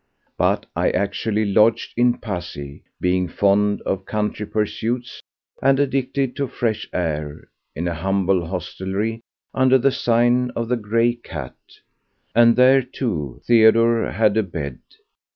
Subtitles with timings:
[0.35, 5.21] But I actually lodged in Passy—being fond of country pursuits
[5.61, 9.21] and addicted to fresh air—in a humble hostelry
[9.53, 11.53] under the sign of the "Grey Cat";
[12.33, 14.79] and here, too, Theodore had a bed.